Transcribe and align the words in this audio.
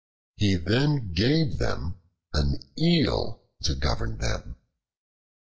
He 0.37 0.55
then 0.55 1.13
gave 1.13 1.59
them 1.59 2.01
an 2.33 2.57
Eel 2.75 3.39
to 3.61 3.75
govern 3.75 4.17
them. 4.17 4.55